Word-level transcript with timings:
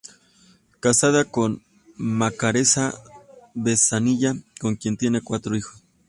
Casado 0.79 1.29
con 1.29 1.61
Macarena 1.95 2.91
Bezanilla, 3.53 4.33
con 4.59 4.75
quien 4.75 4.97
tiene 4.97 5.21
cuatro 5.21 5.55
hijos. 5.55 5.83